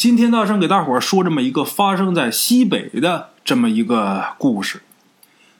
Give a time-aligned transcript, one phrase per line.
[0.00, 4.80] 今天大圣给大伙说这么一个发生在西北的这么一个故事。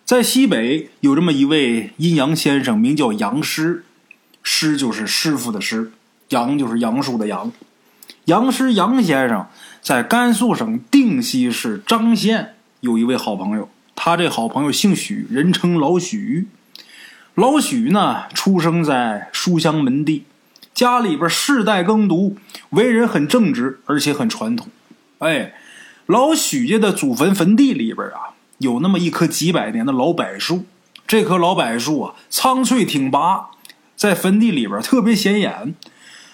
[0.06, 3.84] 在西北有这么一位阴阳先生，名叫杨师，
[4.42, 5.92] 师就是师傅的师，
[6.30, 7.52] 杨就是杨树的杨。
[8.24, 9.46] 杨师杨先生
[9.82, 16.48] 在甘肃省定西市张县有一位好朋友，他这好朋友姓许，人称老许。
[17.34, 20.24] 老许呢，出生在书香门第，
[20.80, 22.38] 家里边世代耕读，
[22.70, 24.68] 为人很正直，而且很传统。
[25.18, 25.52] 哎，
[26.06, 28.32] 老许家的祖坟坟地里边啊。
[28.56, 30.64] 有那么一棵几百年的老柏树，
[31.06, 33.50] 这棵老柏树啊，苍翠挺拔，
[33.94, 35.74] 在坟地里边特别显眼。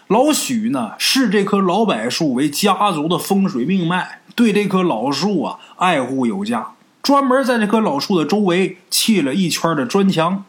[0.06, 10.44] 老许呢，视这棵老柏树为家族的风水命脉，对这棵老树啊爱护有加，专门在这棵老树的周围砌了一圈的砖墙。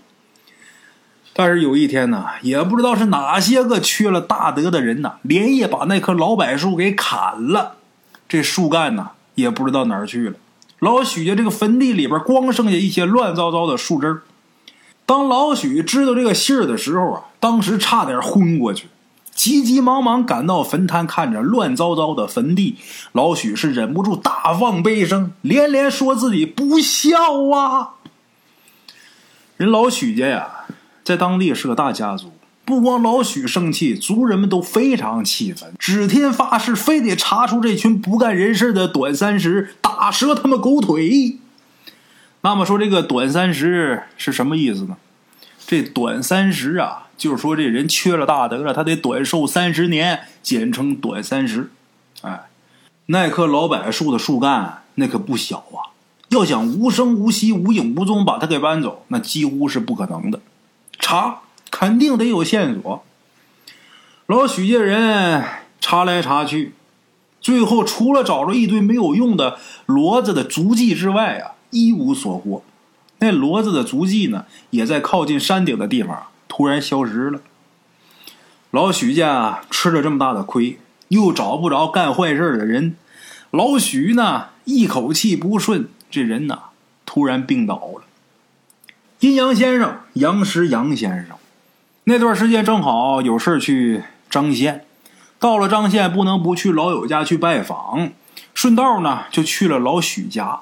[1.40, 7.76] 但是有一天呢，也不知道是哪些个缺了大德的人呢，连夜把那棵老柏树给砍了，
[8.28, 10.36] 这树干呢，也不知道哪儿去了。
[10.80, 14.22] 老许家这个坟地里边光剩下一些乱糟糟的树枝。
[15.06, 18.88] 当老许知道这个信儿的时候啊，当时差点昏过去，
[19.32, 22.78] 急急忙忙赶到坟滩，看着乱糟糟的坟地，
[23.12, 27.16] 老许是忍不住大放悲声，连连说自己不孝
[27.56, 27.92] 啊。
[29.56, 30.50] 人老许家呀，
[31.08, 32.34] 在当地是个大家族。
[32.66, 41.38] 不光老许生气，族人们都非常气愤，指天发誓，非得查出这群不干人事的短三十，打折他们狗腿。
[42.42, 44.98] 那么说这个短三十是什么意思呢？
[45.66, 51.72] 这短三十啊，就是说这人缺了大德了，他得短寿三十年，简称短三十。
[52.22, 52.48] 哎，
[53.06, 55.96] 那棵老柏树的树干那可不小啊，
[56.28, 60.42] 要想无声无息、无影无踪把它给搬走，那几乎是不可能的。
[61.00, 61.42] 查。
[61.70, 63.04] 肯定得有线索。
[64.26, 65.44] 老许家人
[65.80, 66.74] 查来查去，
[67.40, 72.64] 最后除了找着一堆没有用的骡子的足迹之外啊，一无所获。
[73.20, 77.42] 那骡子的足迹呢，也在靠近山顶的地方突然消失了。
[78.72, 82.96] 老许家吃了这么大的亏，又找不着干坏事的人，
[83.52, 86.60] 老许呢一口气不顺，这人呢
[87.06, 88.07] 突然病倒了。
[89.20, 91.36] 阴阳先生杨师杨先生。
[92.04, 94.86] 那段时间正好有事去张县，
[95.40, 98.12] 到了张县不能不去老友家去拜访，
[98.54, 100.60] 顺道呢就去了老许家。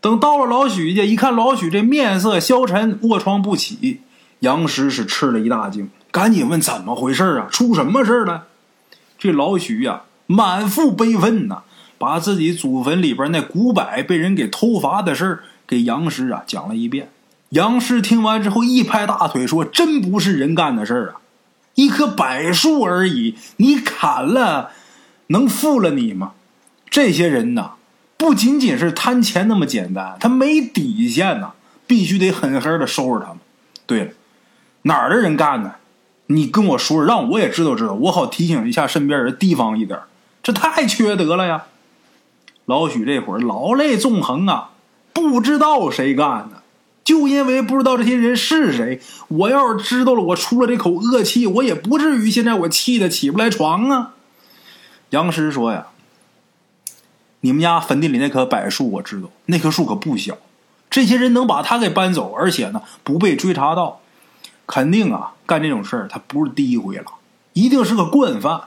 [0.00, 4.00] 等到了老许家，一看老许这面色消沉，卧床不起，
[4.38, 7.48] 杨师是吃了一大惊，赶紧问怎么回事啊？
[7.50, 8.46] 出什么事了？
[9.18, 11.64] 这老许呀，满腹悲愤呐，
[11.98, 17.10] 把自己祖坟里边那古柏被人给偷伐的事给杨师啊讲了一遍。
[17.50, 21.20] 杨氏听完之后一拍大腿说：“真不是人干的事儿啊！
[21.74, 24.72] 一棵柏树而已，你砍了，
[25.28, 26.32] 能负了你吗？
[26.90, 27.72] 这些人呐，
[28.18, 31.52] 不仅仅是贪钱那么简单，他没底线呐，
[31.86, 33.38] 必须得狠狠的收拾他们。
[33.86, 34.10] 对了，
[34.82, 35.76] 哪儿的人干的？
[36.26, 39.98] 你跟我说，让我也知道知道，我好提醒一下身边人，提防一点。
[40.42, 41.64] 这太缺德了呀！”
[42.66, 44.72] 老许这会儿老泪纵横啊，
[45.14, 46.62] 不知道谁干的。
[47.08, 54.12] 就因为不知道这些人是谁，我要是知道了，我出了这口恶气，我也不至于现在我气得起不来床啊。
[55.08, 55.86] 杨师说呀
[57.40, 60.36] ：“你们家坟地里那棵柏树我知道，那棵树可不小。
[60.90, 64.02] 这些人能把他给搬走，而且呢不被追查到，
[64.66, 67.06] 肯定啊干这种事儿他不是第一回了，
[67.54, 68.64] 一定是个惯犯。”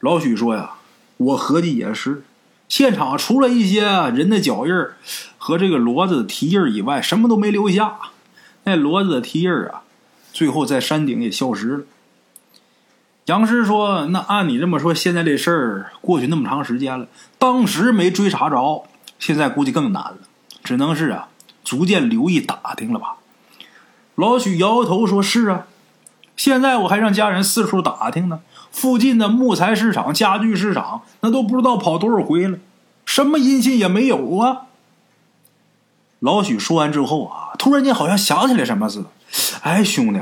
[0.00, 0.76] 老许说呀
[1.18, 2.24] ：“我合计也是。”
[2.66, 4.74] 现场除了一些人的脚印
[5.46, 7.98] 和这个骡子的蹄印以外，什么都没留下。
[8.64, 9.82] 那骡子的蹄印啊，
[10.32, 11.84] 最后在山顶也消失了。
[13.26, 17.06] 杨师说：“那按你这么说，现在这事儿过去那么长时间了，
[17.38, 18.86] 当时没追查着，
[19.20, 20.18] 现在估计更难了，
[20.64, 21.28] 只能是啊，
[21.62, 23.18] 逐渐留意打听了吧。”
[24.16, 25.68] 老许摇摇头说：“是啊，
[26.36, 28.40] 现在我还让家人四处打听呢。”
[28.72, 32.58] 附近的木材市场、家具市场，那都不知道跑多少回了，
[33.04, 34.65] 什么音信也没有啊！
[36.26, 39.06] 老许说完之后啊，突然间好像想起来什么似的。
[39.62, 40.20] 哎，兄弟，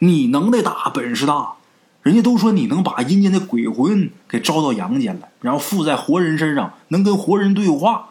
[0.00, 1.54] 你能耐大，本事大，
[2.02, 8.10] 人家都说你能把阴间的鬼魂给招到阳间来，然后附在活人身上，能跟活人对话。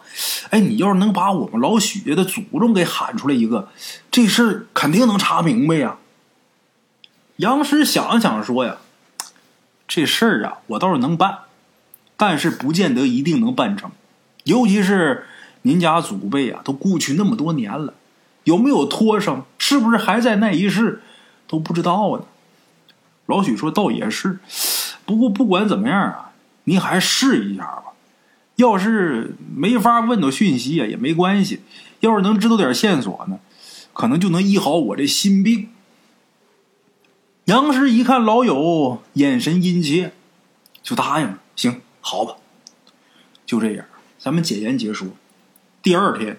[0.49, 3.69] 哎，你要是能把我们老许家的祖宗给喊出来一个，
[4.09, 5.97] 这事儿肯定能查明白呀。
[7.35, 8.77] 杨师想了想说呀。
[9.87, 11.39] 这事儿啊，我倒是能办，
[12.17, 13.91] 但是不见得一定能办成。
[14.45, 15.27] 尤其是
[15.63, 17.93] 您家祖辈啊，都故去那么多年了，
[18.43, 21.01] 有没有托生，是不是还在那一世，
[21.47, 22.25] 都不知道呢。
[23.27, 24.39] 老许说：“倒也是，
[25.05, 26.31] 不过不管怎么样啊，
[26.65, 27.83] 您还试一下吧。
[28.55, 31.61] 要是没法问到讯息啊，也没关系。
[32.01, 33.39] 要是能知道点线索呢，
[33.93, 35.69] 可能就能医好我这心病。”
[37.45, 40.13] 杨师一看老友眼神殷切，
[40.83, 41.39] 就答应了。
[41.55, 42.35] 行，好吧，
[43.45, 43.85] 就这样，
[44.19, 45.15] 咱们简言结束。
[45.83, 46.37] 第二天，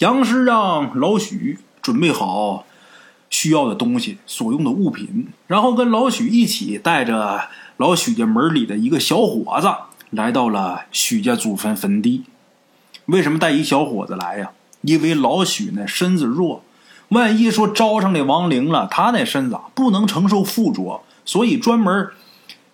[0.00, 2.66] 杨师让老许准备好
[3.30, 9.72] 需要的东西、所用的物品，然后跟老许一起带着老许家门里的一个小伙子
[10.10, 12.24] 来到了许家祖坟坟地。
[13.06, 14.50] 为什么带一小伙子来呀？
[14.82, 16.62] 因为老许呢身子弱。
[17.08, 22.10] 万一说招上那亡灵了，他那身子不能承受附着，所以专门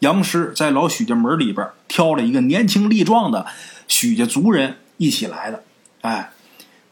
[0.00, 3.46] 杨师在老许家门里边挑了一个年轻力壮的
[3.87, 5.62] 许家族人一起来的。
[6.02, 6.31] 哎，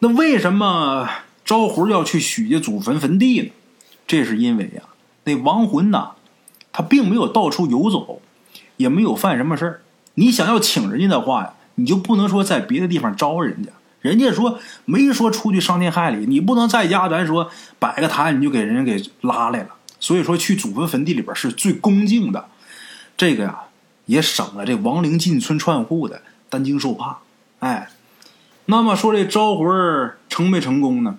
[0.00, 1.08] 那为什么
[1.44, 3.50] 招魂要去许家祖坟坟地呢？
[4.06, 4.82] 这是因为呀，
[5.24, 6.12] 那亡魂呐，
[6.72, 8.20] 他并没有到处游走，
[8.76, 9.82] 也没有犯什么事儿。
[10.14, 13.70] 你想要请人家的话呀，你就不能说在别的地方招人家。
[14.00, 19.68] 人家说没说出去伤天害理，你不能在家咱说摆个摊你就给人家给拉来了。
[19.98, 22.46] 所以说去祖坟坟地里边是最恭敬的，
[23.16, 23.60] 这个呀
[24.06, 27.18] 也省了这亡灵进村串户的担惊受怕。
[27.58, 27.90] 哎，
[28.70, 29.66] 那么说这招魂
[30.28, 31.18] 成没成功呢？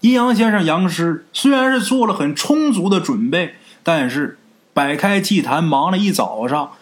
[0.00, 3.54] 阴阳先生杨师虽然是做了很充足的准备，
[3.84, 4.38] 但是
[4.74, 6.72] 摆开祭坛忙了一早上，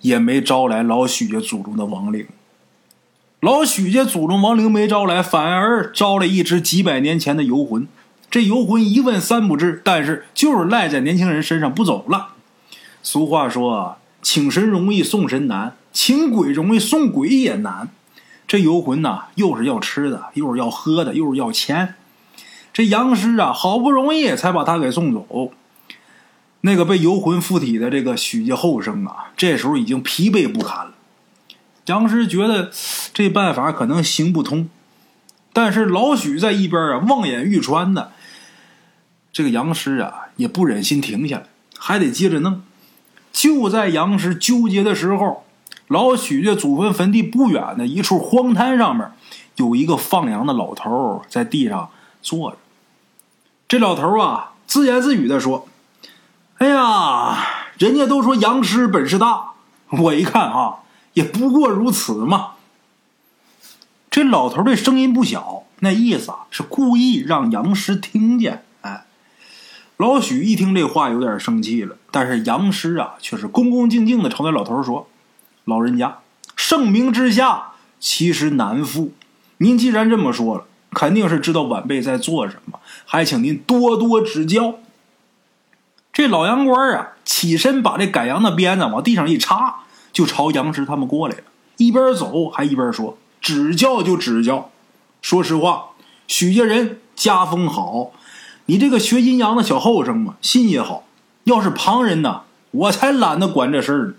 [0.00, 2.26] 也没招来老许家祖宗的亡灵。
[3.38, 7.86] 老许家祖宗亡灵没招来，反而招来一只几百年前的游魂。
[8.28, 12.30] 这游魂一问三不知，但是就是赖在年轻人身上不走了。
[13.04, 17.90] 俗话说：“请神容易送神难，请鬼容易送鬼也难。”
[18.52, 21.94] 这游魂呐，又是要吃的，又是要喝的，又是要钱。
[22.74, 25.54] 这杨师啊，好不容易才把他给送走。
[26.60, 30.92] 那个被游魂附体的这个许家后生啊，这时候已经疲惫不堪了。
[31.86, 32.70] 杨师觉得
[33.14, 34.68] 这办法可能行不通，
[35.54, 38.08] 但是老许在一边啊望眼欲穿呢。
[39.32, 41.46] 这个杨师啊也不忍心停下来，
[41.78, 42.60] 还得接着弄。
[43.32, 45.46] 就在杨师纠结的时候，
[45.92, 49.12] 老许家祖坟坟地不远的一处荒滩上面，
[49.56, 51.90] 有一个放羊的老头在地上
[52.22, 52.56] 坐着。
[53.68, 55.68] 这老头啊自言自语的说
[56.56, 57.46] ：“哎呀，
[57.76, 59.52] 人家都说杨师本事大，
[59.90, 60.76] 我一看啊。”
[61.12, 62.52] 也不过如此嘛。
[64.10, 68.64] 这老头的声音不小，那意思啊是故意让杨师听见。
[68.80, 69.04] 哎，
[69.98, 75.06] 老许一听这话有点生气了，但是杨师啊却是恭恭敬敬的朝那老头说
[75.64, 76.18] ：“老人家，
[76.56, 79.12] 盛名之下其实难副。
[79.58, 84.74] 您既然这么说了，肯定是知道晚辈在做什么，还请您多多指教。”
[86.12, 89.76] 这老洋官啊起身把这赶羊的鞭子往地上一插。
[90.12, 91.44] 就朝杨师他们过来了，
[91.78, 94.70] 一边走还一边说：“指教就指教。
[95.22, 95.92] 说实话，
[96.26, 98.12] 许家人家风好，
[98.66, 101.04] 你这个学阴阳的小后生嘛，心也好。
[101.44, 102.42] 要是旁人呢，
[102.72, 104.14] 我才懒得管这事儿呢。”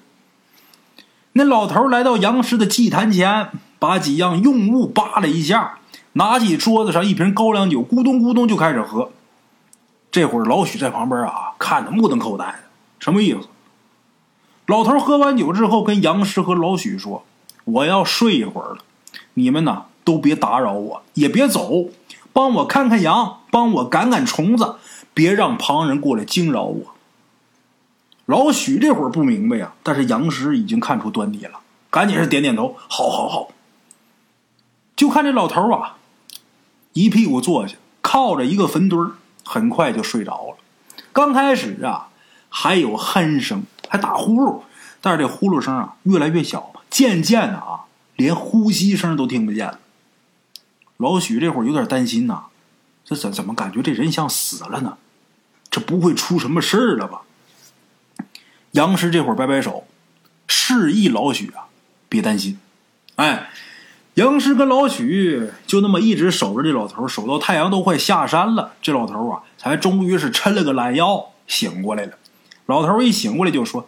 [1.36, 3.50] 那老头来到杨师的祭坛前，
[3.80, 5.80] 把几样用物扒了一下，
[6.14, 9.10] 拿起桌子上一瓶高粱酒，咕咚咕咚就开始喝。
[10.12, 12.54] 这会儿老许在旁边啊，看得目瞪口呆，
[13.00, 13.48] 什么意思？
[14.68, 17.26] 老头喝完酒之后，跟杨师和老许说
[17.66, 18.78] ：“我要睡一会儿了，
[19.34, 21.88] 你们呢都别打扰我，也别走，
[22.32, 24.76] 帮我看看羊，帮我赶赶虫子，
[25.16, 26.93] 别让旁人过来惊扰我。”
[28.26, 33.50] 老许这会儿不明白呀，但是杨师已经看出端倪了，赶紧是点点头：“好好好。”
[34.96, 35.98] 就看这老头啊，
[36.94, 39.00] 一屁股坐下，靠着一个坟堆
[39.44, 40.58] 很快就睡着了。
[41.12, 42.10] 刚开始啊，
[42.50, 43.64] 还有鼾声。
[43.90, 44.62] 还打呼噜，
[45.02, 47.82] 但是这呼噜声啊越来越小，渐渐的啊，
[48.16, 49.78] 连呼吸声都听不见了。
[50.98, 52.46] 老许这会儿有点担心呐，
[53.06, 54.98] 这怎怎么感觉这人像死了呢？
[55.70, 57.22] 这不会出什么事儿了吧？
[58.74, 59.86] 杨师这会儿摆摆手，
[60.48, 61.70] 示意老许啊
[62.10, 62.58] 别担心。
[63.16, 63.52] 哎，
[64.16, 72.14] 杨师跟老许就那么一直守着这老头，守到太阳都快下山了，这老头啊才终于是抻了个懒腰醒过来了。
[72.66, 73.88] 老头一醒过来就说：“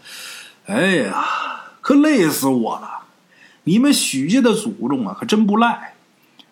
[0.68, 1.26] 哎呀，
[1.82, 3.06] 可累死我了！
[3.64, 5.96] 你们许家的祖宗啊，可真不赖，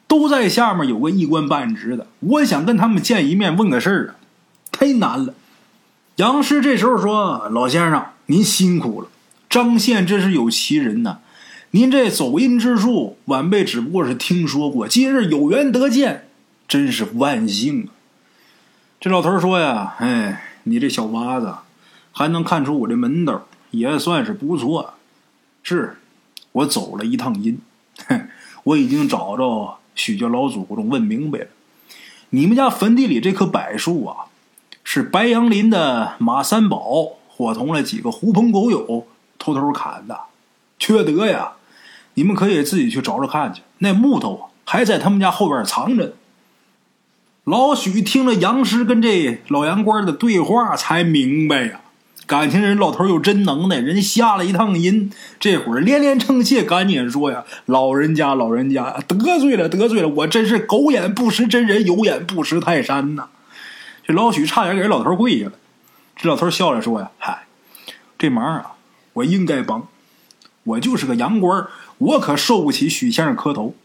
[0.08, 2.08] 都在下面有个一官半职的。
[2.22, 4.12] 我想跟他们见一面，问个事儿啊，
[4.72, 5.36] 忒难了。”
[6.18, 9.10] 杨师这时候说：“老先生，您辛苦了。
[9.50, 11.20] 张宪真是有奇人呐！
[11.72, 16.28] 您这走阴之术，晚辈只不过是听说过，今日有缘得见，
[16.68, 17.90] 真是万幸啊！”
[19.00, 21.56] 这老头说：“呀，哎，你这小娃子。”
[22.16, 24.94] 还能看出我这门道，也算是不错。
[25.64, 25.98] 是
[26.52, 27.58] 我走了一趟阴，
[28.66, 31.48] 我已经找着许家老祖宗问明白了。
[32.30, 34.26] 你们家坟地里这棵柏树啊，
[34.84, 39.08] 是白杨林的马三宝伙同了几个狐朋狗友
[39.40, 40.20] 偷偷砍的，
[40.78, 41.54] 缺德呀！
[42.14, 43.64] 你们可以自己去找找看去。
[43.80, 46.14] 那木头，还在他们家后边藏着。
[47.44, 51.82] 老许听了杨师跟这老杨官的对话，才明白呀。
[52.28, 63.28] 感情人老头有真能耐，人下了一趟阴，这会儿连连称谢，赶紧说呀：“老人家，老人家，得罪了，得罪了，我真是狗眼不识真人，有眼不识泰山呐！”
[64.06, 65.54] 这老许差点给人老头跪下了。
[66.16, 67.48] 这老头笑着说呀：“嗨，
[68.18, 68.74] 这忙啊，
[69.14, 69.88] 我应该帮。
[70.64, 71.68] 我就是个洋官，
[71.98, 73.76] 我可受不起许先生磕头。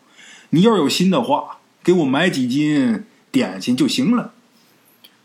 [0.50, 4.32] 你要有心的话，给我买几斤点心就行了。”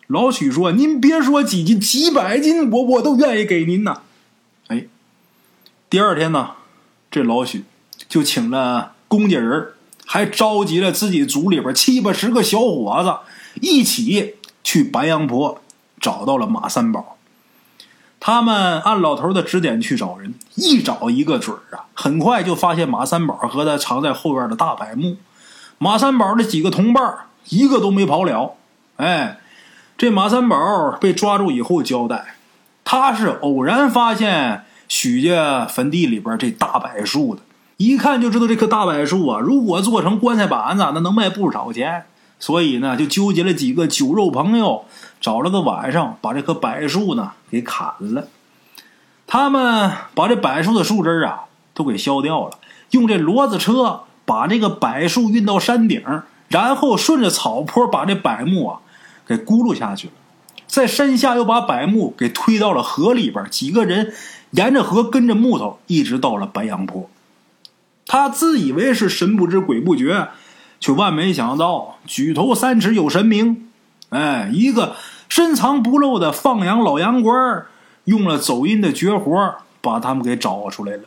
[0.07, 4.01] 老许说：“您别说几斤，几百斤，我我都愿意给您呐。”
[4.67, 4.85] 哎，
[5.89, 6.51] 第二天呢，
[7.09, 7.63] 这老许
[8.09, 9.73] 就请了公家人，
[10.05, 15.61] 还召集了自己族里边七八十个小伙子，一起去白羊坡
[16.03, 17.17] 找到了马三宝。
[18.19, 21.85] 他们按老头的指点去找人，一找一个准儿啊！
[21.95, 25.17] 很快就发现马三宝和他藏在后院的大柏木。
[25.77, 27.01] 马三宝的几个同伴
[27.49, 28.55] 一个都没跑了。
[28.97, 29.39] 哎。
[29.95, 30.57] 这马三宝
[30.99, 32.35] 被抓住以后交代，
[32.83, 37.41] 他是偶然发现许家坟地里边这大柏树的，
[37.77, 42.05] 一看就知道这棵大柏树啊，如果做成棺材板子，那能卖不少钱。
[42.43, 44.83] 所以呢，就纠结了几个酒肉朋友，
[45.21, 48.27] 找了个晚上，把这棵柏树呢给砍了。
[49.25, 52.57] 他们把这柏树的树枝啊都给削掉了，
[52.91, 56.03] 用这骡子车把这个柏树运到山顶，
[56.49, 58.79] 然后顺着草坡把这柏木啊。
[59.25, 60.13] 给咕噜下去了，
[60.67, 63.49] 在山下又把柏木给推到了河里边。
[63.49, 64.13] 几个人
[64.51, 67.09] 沿着河跟着木头，一直到了白杨坡。
[68.05, 70.27] 他自以为是神不知鬼不觉，
[70.83, 73.69] 却万没想到举头三尺有神明。
[74.09, 74.97] 哎，一个
[75.29, 77.63] 深藏不露的放羊老羊倌，
[78.03, 81.03] 用了走阴的绝活，把他们给找出来了。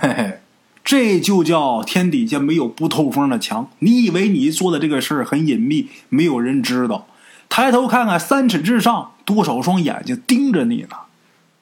[0.00, 0.40] 嘿嘿，
[0.82, 3.70] 这就叫天底下没有不透风的墙。
[3.78, 7.06] 你以为你做的这个事儿很隐秘，没有人知道？
[7.48, 10.96] 抬头看看，三尺之上多少双眼睛盯着你呢？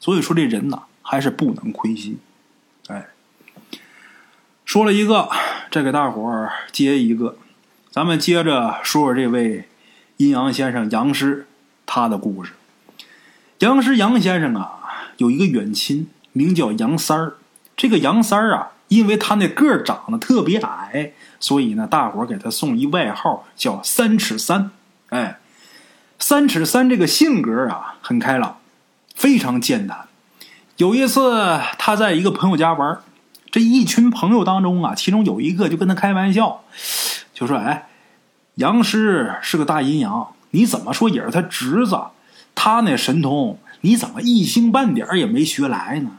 [0.00, 2.18] 所以说，这人呐，还是不能亏心。
[2.88, 3.08] 哎，
[4.64, 5.28] 说了一个，
[5.70, 7.36] 再给大伙儿接一个。
[7.90, 9.68] 咱们接着说说这位
[10.18, 11.46] 阴阳先生杨师
[11.84, 12.52] 他的故事。
[13.58, 17.34] 杨师杨先生啊，有一个远亲，名叫杨三儿。
[17.76, 24.70] 这个杨三儿啊，因为他那个长得特别矮，所以呢，大伙儿给他送一外号叫三尺三。
[25.08, 25.38] 哎。
[26.18, 28.56] 三尺三这个性格啊，很开朗，
[29.14, 30.08] 非常健谈。
[30.78, 33.00] 有一次，他在一个朋友家玩，
[33.50, 36.62] 这一群朋友当中啊，其中有一个就跟他开玩笑，
[37.32, 37.88] 就说：“哎，
[38.56, 41.98] 杨师是个大阴阳，你怎么说也是他侄子？
[42.54, 46.10] 他那神通，你怎么一星半点也没学来呢？”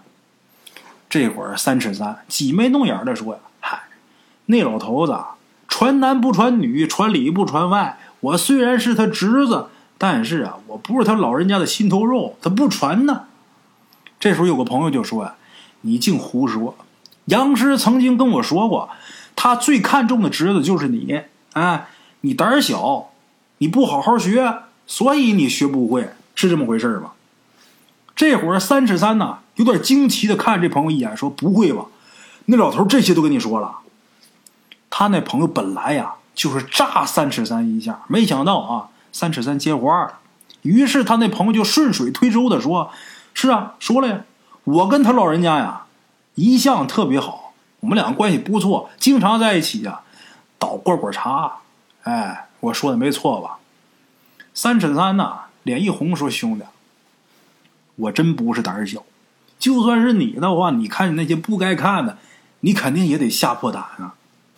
[1.10, 3.84] 这会儿，三尺三挤眉弄眼的说：“呀，嗨，
[4.48, 5.18] 那老头子
[5.68, 7.98] 传男不传女，传里不传外。
[8.20, 9.68] 我虽然是他侄子。”
[10.00, 13.24] 但是啊，我不是他老人家的心头肉，他不传呢。
[14.20, 15.34] 这时候有个朋友就说呀
[15.82, 16.78] ：“你净胡说！
[17.28, 18.90] 杨师曾经跟我说过，
[19.36, 21.22] 他最看重的侄子就是你。
[21.54, 21.88] 哎，
[22.22, 23.10] 你胆小，
[23.60, 27.14] 你不好好学，所以你学不会，是这么回事吧？”
[28.16, 31.86] 这会儿三尺三呢，有点惊奇的看这朋友一眼，说：“不会吧？
[32.46, 33.78] 那老头这些都跟你说了？”
[34.90, 38.88] 他那朋友本来呀就是炸三尺三一下，没想到啊。
[39.12, 40.20] 三尺三接话了，
[40.62, 42.92] 于是他那朋友就顺水推舟的说
[43.34, 44.22] ：“是啊，说了呀，
[44.64, 45.86] 我跟他老人家呀
[46.38, 50.02] 一向特别好，我们两个关系不错，经常在一起呀
[50.60, 51.58] 倒罐罐茶。
[52.04, 53.58] 哎，我说的没错吧？”
[54.54, 56.64] 三尺三呐，脸一红说：“兄弟，
[57.96, 59.04] 我真不是胆小，
[59.58, 62.20] 就算是你的话，你看你那些不该看的，
[62.60, 64.14] 你肯定也得吓破胆啊。”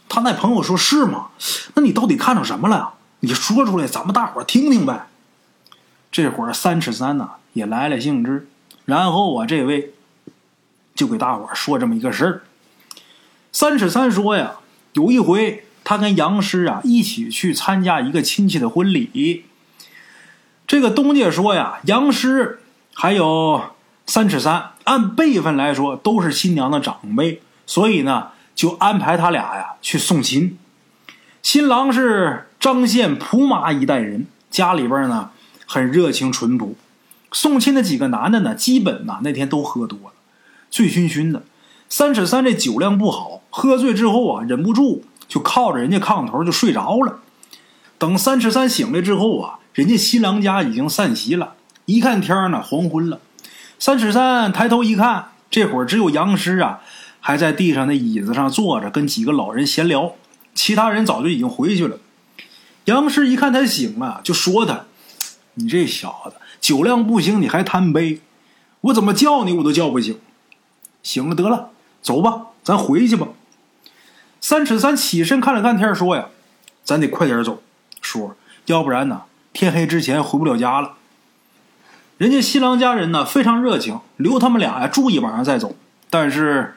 [0.10, 1.30] 他那朋友说：“是吗？
[1.76, 5.08] 那你到底看着什么了？”你说出来，咱们大伙听听呗。
[6.12, 8.50] 这会儿三尺三呐也来了兴致，
[8.84, 9.94] 然后啊，这位
[11.00, 12.42] 就给大伙说这么一个事儿。
[13.54, 14.56] 三尺三说呀，
[14.92, 19.46] 有一回他跟杨师啊一起去参加一个亲戚的婚礼。
[20.68, 22.60] 这个东家说呀，杨师
[22.94, 23.62] 还有
[24.06, 30.58] 三尺三，按辈分来说都是新娘的长辈，所以呢就安排他俩呀去送亲。
[31.42, 32.46] 新郎是。
[32.60, 35.30] 张县蒲马一代人，家里边呢
[35.66, 36.76] 很热情淳朴。
[37.32, 40.12] 送亲的几个男的呢，基本呢那天都喝多了，
[40.70, 41.44] 醉醺醺的。
[41.90, 47.20] 三尺三这酒量不好，喝醉之后啊，忍不住就靠着人家炕头就睡着了。
[47.98, 51.56] 等三尺三醒来之后啊，人家新郎家已经散席了。
[51.86, 53.20] 一看天呢，黄昏了。
[53.80, 56.82] 三尺三抬头一看，这会儿只有杨师啊
[57.20, 60.14] 还在地上的椅子上坐着，跟几个老人闲聊。
[60.54, 61.98] 其他人早就已经回去了。
[62.86, 64.86] 杨师一看他醒了，就说他
[65.56, 68.22] ：“你这小子酒量不行，你还贪杯，
[68.82, 70.18] 我怎么叫你我都叫不醒。
[71.04, 71.70] 醒了得了。”
[72.02, 73.28] 走吧，咱回去吧。
[74.40, 76.28] 三尺三起身看了看天，说：“呀，
[76.84, 77.62] 咱得快点走，
[78.02, 78.32] 叔，
[78.68, 80.94] 要不然呢，天黑之前回不了家了。”
[82.18, 85.76] 人家新郎家人呢非常热情，留他们俩呀住一晚上再走。
[86.10, 86.76] 但是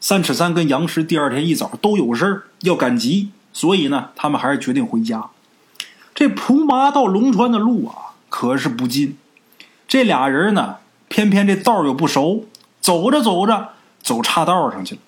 [0.00, 5.30] 三尺三跟杨师第二天一早都有事儿要赶集，所以呢，他们还是决定回家。
[6.14, 9.16] 这蒲麻到龙川的路啊，可是不近。
[9.86, 10.76] 这俩人呢，
[11.08, 12.46] 偏偏这道又不熟，
[12.84, 13.70] 走着走着。
[14.04, 15.00] 走岔道上去了，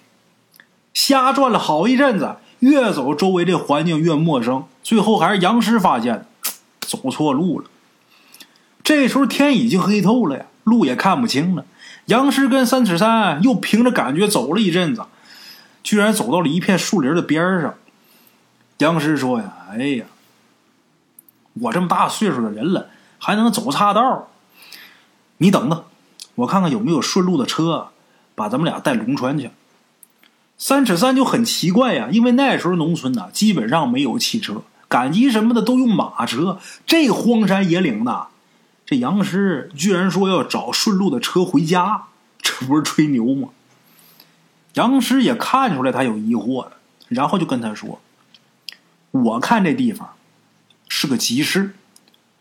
[0.95, 6.27] 瞎转了好一阵子，越走周围这环境越陌生，最后还是杨师发现
[6.81, 7.67] 走错路了。
[8.83, 11.67] 这时候天已经黑透了呀，路也看不清了。
[12.07, 15.05] 杨师跟三尺三又凭着感觉走了一阵子，
[15.83, 17.75] 居然走到了一片树林的边上。
[18.79, 20.07] 杨师说：“呀，哎呀，
[21.61, 24.29] 我这么大岁数的人了，还能走岔道？
[25.37, 25.85] 你等等，
[26.37, 27.89] 我看看有没有顺路的车。”
[28.37, 29.51] 把咱们俩带龙川去。
[30.59, 36.59] 三尺三就很奇怪呀，因为那时候农村呢基本上没有汽车，赶集什么的都用马车。
[36.87, 38.27] 这荒山野岭的，
[38.85, 42.09] 这杨师居然说要找顺路的车回家，
[42.43, 43.49] 这不是吹牛吗？
[44.75, 46.73] 杨师也看出来他有疑惑了，
[47.09, 48.03] 然后就跟他说
[49.13, 50.11] ：“我看这地方
[50.89, 51.75] 是个集市，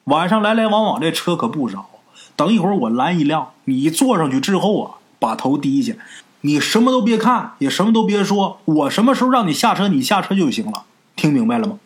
[0.04, 1.95] 晚上来来往往这车可不少。
[2.36, 5.94] 等一会儿我拦一辆，你坐上去之后啊。”把头低下，
[6.42, 8.60] 你什么都别看，也什么都别说。
[8.66, 10.84] 我什么时候让你下车，你下车就行了。
[11.16, 11.80] 听明白了吗？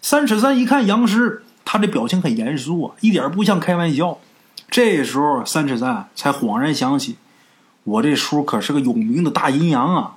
[0.00, 4.18] 三尺三一看杨师，他这表情很严肃啊，一点不像开玩笑。
[4.68, 7.18] 这时候，三尺三才恍然想起，
[7.84, 10.16] 我这叔可是个有名的大阴阳啊。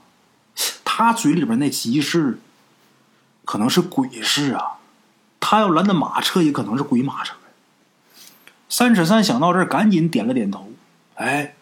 [0.83, 2.39] 他嘴里边那集市，
[3.45, 4.77] 可能是鬼事啊。
[5.39, 7.35] 他要拦的马车，也可能是鬼马车。
[8.69, 10.69] 三尺三想到这儿，赶紧点了点头。
[11.15, 11.53] 哎。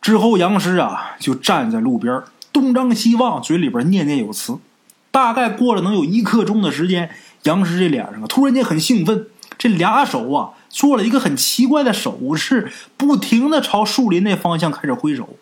[0.00, 4.58] 之后，杨师啊就站在路边东张西望，嘴里边念念有词。
[5.12, 7.08] 大概过了能有一刻钟的时间，
[7.44, 15.36] 杨师这脸上啊突然间很兴奋，这俩手啊做了一个很奇怪的手势，不停的朝树林那方向开始挥手。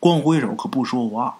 [0.00, 1.36] 光挥手可不说话。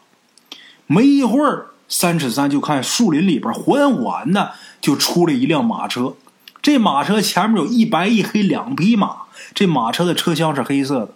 [0.87, 6.13] 没一会儿，三尺三就看树林里边缓缓的就出了一辆马车。
[6.65, 11.11] 这马车前面有一白一黑两匹马，这马车的车厢是黑色的。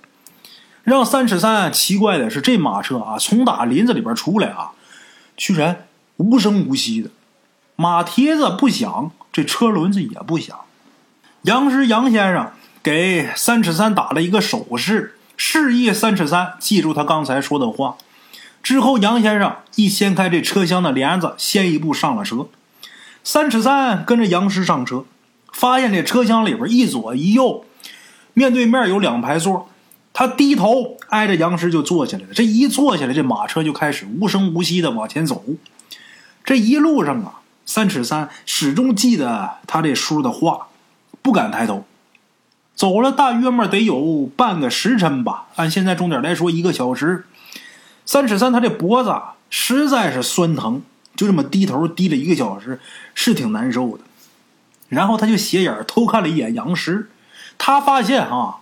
[0.82, 4.72] 让三尺三奇怪的是，这马车啊，从打林子里边出来啊，
[5.38, 5.86] 居然
[6.18, 7.08] 无声无息的，
[7.76, 10.54] 马蹄子不响，这车轮子也不响。
[11.42, 17.96] 杨师杨先生给三尺三打了一个手势，示意三尺三记住他刚才说的话。
[18.62, 22.48] 之后，杨先生一掀开这车厢的帘子，先一步上了车。
[23.24, 25.04] 三尺三跟着杨师上车，
[25.58, 27.64] 发现这车厢里边一左一右，
[28.32, 29.68] 面对面有两排座。
[30.12, 32.30] 他低头挨着杨师就坐下来了。
[32.32, 35.42] 这一坐下来，这马车就开始无声无息的往前走。
[36.44, 40.68] 这一路上啊，三尺三始终记得他这叔的话，
[41.22, 41.84] 不敢抬头。
[42.76, 47.24] 走了大约么得有半个时辰吧，按现在重点来说，一个小时。
[48.06, 49.12] 三尺三他这脖子
[49.50, 50.82] 实在是酸疼，
[51.16, 52.78] 就这么低头低了一个小时，
[53.14, 54.04] 是挺难受的。
[54.88, 57.10] 然后他就斜眼偷看了一眼杨师，
[57.56, 58.56] 他发现啊。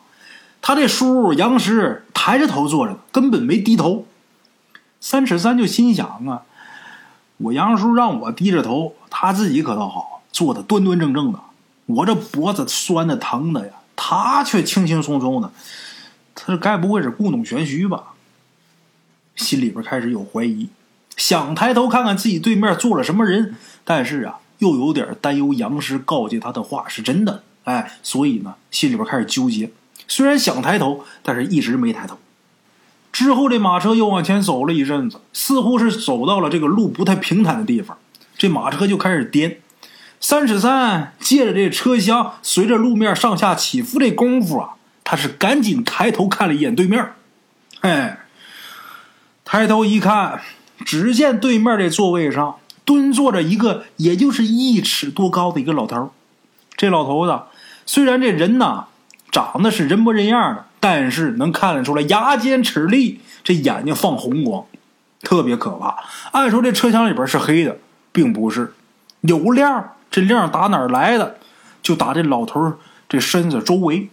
[0.62, 4.04] 他这叔杨师抬着头坐着，根本没低头。
[5.00, 6.42] 三尺三就心想啊，
[7.36, 11.38] 我杨叔让我低着头，他自己可倒好，坐的端端正正的。
[11.84, 15.52] 我这脖子酸的疼的呀，他却轻轻松松的。
[16.34, 18.14] 他这该不会是故弄玄虚吧？
[19.36, 20.68] 心里边开始有怀疑，
[21.16, 27.42] 想抬头看看自己对面坐了什么人，但是啊，又有点担忧杨师告诫他的话是真的。
[27.64, 29.70] 哎，所以呢，心里边开始纠结。
[30.06, 32.16] 虽然想抬头，但是一直没抬头。
[33.10, 37.98] 之后，这马车又往前走了一阵子，似乎是走到了这个路不太平坦的地方，
[38.36, 39.58] 这马车就开始颠。
[40.20, 44.70] 三尺三借着这车厢随着路面上下起伏这功夫啊，
[45.02, 47.12] 他是赶紧抬头看了一眼对面。
[47.80, 48.20] 哎，
[49.44, 50.40] 抬头一看，
[50.84, 52.56] 只见对面这座位上
[52.86, 56.10] 蹲坐着一个也就是一尺多高的一个老头。
[56.74, 57.38] 这老头子
[57.84, 58.86] 虽然这人呐。
[59.32, 64.64] 长得是人模人样的，但是能看得出来牙尖齿利，这眼睛放红光，
[65.20, 66.04] 特别可怕。
[66.32, 67.76] 按说这车厢里边是黑的，
[68.12, 68.72] 并不是，
[69.20, 71.36] 有亮，这亮打哪儿来的？
[71.82, 72.72] 就打这老头
[73.10, 74.08] 这身子周围，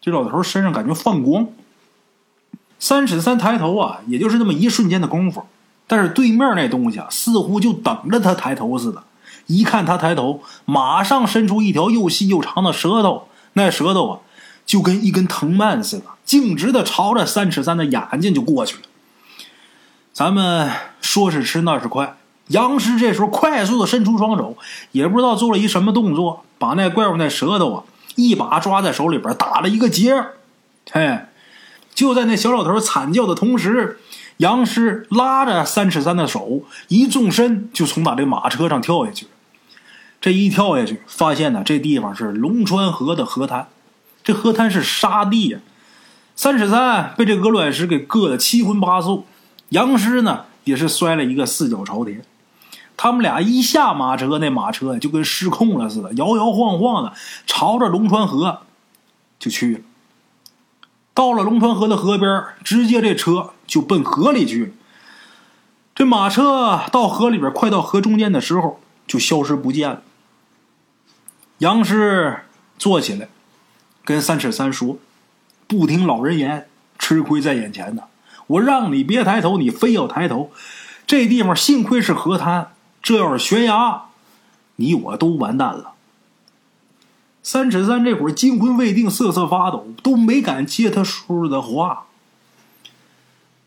[0.00, 1.46] 这老头身上感觉放光。
[2.80, 5.46] 三尺三抬头啊，也就是那么一瞬间的功夫，
[5.90, 9.02] 但是对面那东西啊，似乎就等着他抬头似的。
[9.46, 14.18] 一看他抬头，马上伸出一条又细又长的舌头，那舌头啊，
[14.64, 18.82] 就跟一根藤蔓似的，径直的朝着三尺三的眼睛就过去了。
[20.12, 22.18] 咱们说是迟，那是快。
[22.46, 24.56] 杨师这时候快速的伸出双手，
[24.92, 27.82] 也不知道做了一什么动作，把那怪物那舌头啊，
[28.14, 30.24] 一把抓在手里边，打了一个结。
[30.92, 31.18] 嘿。
[31.92, 33.98] 就在那小老头惨叫的同时，
[34.40, 39.26] 杨师拉着三尺三的手，一纵身就从他这马车上跳下去。
[40.18, 43.68] 这一跳下去，发现呢，这地方是龙川河的河滩，
[44.24, 45.58] 这河滩是沙地呀。
[46.34, 49.26] 三尺三被这鹅卵石给硌得七荤八素，
[49.68, 52.22] 杨师呢也是摔了一个四脚朝天。
[52.96, 57.12] 他们俩一下马车，那马车就跟失控了似的，摇摇晃晃的
[57.46, 58.62] 朝着龙川河
[59.38, 59.80] 就去了。
[61.12, 64.72] 到了龙川河的河边，直接这车就奔河里去了。
[65.94, 70.02] 这马车到河里边，快到河中间的时候，就消失不见了。
[71.58, 72.40] 杨师
[72.78, 73.28] 坐起来，
[74.04, 74.98] 跟三尺三说
[75.68, 78.02] ：“不听老人言，吃亏在眼前呢。
[78.48, 80.50] 我让你别抬头，你非要抬头。
[81.06, 84.06] 这地方幸亏是河滩，这要是悬崖，
[84.76, 85.92] 你我都完蛋了。”
[87.44, 92.06] 三尺三这会儿惊魂未定，瑟瑟发抖，都没敢接他叔叔的话。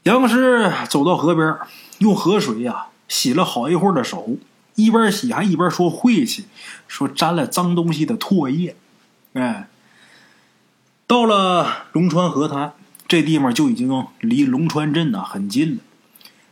[0.04, 1.58] 杨师走到河边，
[2.00, 4.38] 用河水呀洗了好一会儿的手，
[4.76, 6.46] 一边洗还一边说晦气，
[6.88, 8.76] 说沾了脏东西的唾液。
[9.34, 9.68] 哎，
[11.08, 12.74] 到了龙川河滩，
[13.08, 15.82] 这地方就已经离龙川镇呢很近了。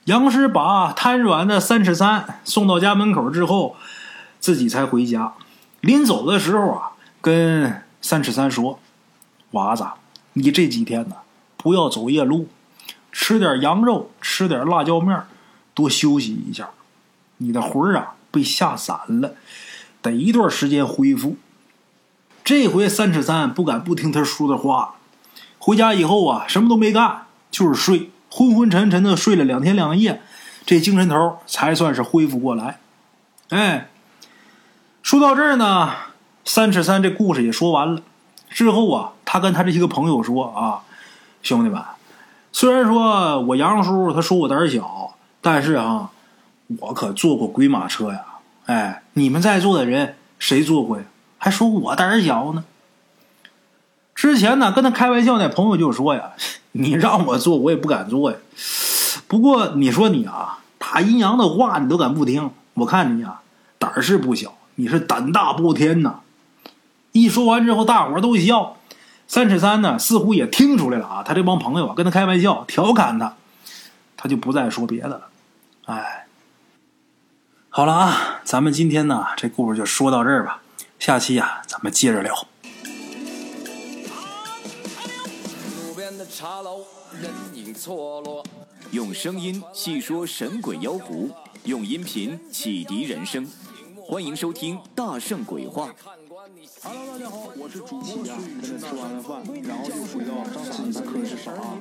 [0.06, 3.76] 杨师把瘫软的三尺三送到家门口之后，
[4.40, 5.34] 自己才回家。
[5.82, 6.88] 临走的时候啊。
[7.24, 8.80] 跟三尺三说
[9.54, 9.86] ：“娃子，
[10.34, 11.18] 你这几天呢，
[11.56, 12.48] 不要走夜路，
[13.12, 15.24] 吃点羊肉，吃点辣椒面，
[15.74, 16.70] 多休息一下。
[17.38, 19.34] 你的魂儿啊，被吓散了，
[20.02, 21.38] 得一段时间恢复。”
[22.44, 24.96] 这回三尺三不敢不听他叔的话，
[25.60, 30.22] 回家以后啊，什么都没干，就是睡，昏昏沉沉的睡了两天两夜，
[30.66, 32.80] 这精神头才算是恢复过来。
[33.50, 33.90] 哎，
[35.04, 35.92] 说到这儿呢。
[36.44, 38.02] 三尺三这故事也说完了，
[38.50, 40.82] 之后啊，他跟他这些个朋友说啊，
[41.44, 41.80] 兄弟们，
[42.54, 46.12] 虽然说我杨叔他说我胆小，但是啊，
[46.80, 48.26] 我可坐过鬼马车呀！
[48.66, 51.04] 哎，你们在座的人谁坐过呀？
[51.38, 52.66] 还说我胆小呢？
[54.14, 56.34] 之前呢，跟他开玩笑那朋友就说呀，
[56.74, 58.38] 你让我坐我也不敢坐呀。
[59.28, 63.42] 不过你说你啊，打阴阳的话你都敢不听，我看你啊，
[63.80, 66.20] 胆儿是不小，你是胆大包天呐！
[67.14, 68.76] 一说完之后，大伙都笑。
[69.32, 71.24] 三尺三呢，似乎也听出来了啊。
[71.24, 73.38] 他这帮朋友啊，跟他开玩笑，调侃他，
[74.18, 75.30] 他就不再说别的了。
[75.86, 76.28] 哎，
[77.70, 80.62] 好了啊，咱们今天呢，这故事就说到这儿吧。
[81.00, 82.46] 下期呀，咱们接着聊。
[86.30, 86.86] 茶楼
[87.22, 88.44] 人影错落
[88.92, 91.32] 用声音细说神鬼妖狐，
[91.64, 93.50] 用音频启迪人生。
[93.96, 95.88] 欢迎收听《大圣鬼话》。
[96.82, 98.36] Hello，大家好，我是主播呀。
[98.60, 101.78] 跟着吃完了饭，然后就回到自己的课室上啊。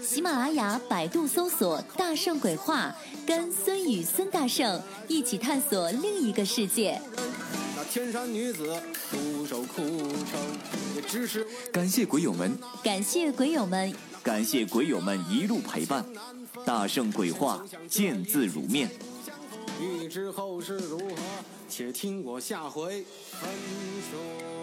[0.00, 2.94] 喜马拉雅、百度搜索“大圣鬼话”，
[3.26, 7.02] 跟孙宇、孙大圣一起探索另一个世界。
[7.76, 8.80] 那天山女子
[9.10, 10.40] 独守空城，
[10.94, 16.04] 也只是感谢鬼友们，感谢鬼友们，感谢鬼友们一路陪伴。
[16.64, 18.88] 大圣鬼话，见字如面。
[19.80, 21.16] 欲知后事如何
[21.68, 23.50] 且听我下回分
[24.10, 24.59] 说。